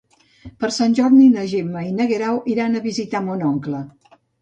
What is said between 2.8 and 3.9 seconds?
visitar mon oncle.